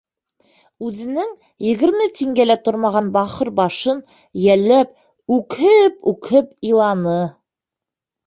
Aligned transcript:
Үҙенең 0.85 1.27
егерме 1.65 2.05
тингә 2.19 2.45
лә 2.47 2.55
тормаған 2.69 3.11
бахыр 3.17 3.51
башын 3.59 4.01
йәлләп 4.45 5.37
үкһеп-үкһеп 5.37 6.49
иланы. 6.71 7.17